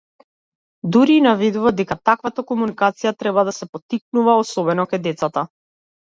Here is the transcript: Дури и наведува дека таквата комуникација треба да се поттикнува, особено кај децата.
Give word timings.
Дури 0.95 1.17
и 1.19 1.21
наведува 1.25 1.71
дека 1.81 1.97
таквата 2.11 2.45
комуникација 2.53 3.13
треба 3.21 3.45
да 3.51 3.55
се 3.59 3.69
поттикнува, 3.75 4.41
особено 4.47 4.89
кај 4.95 5.05
децата. 5.11 5.47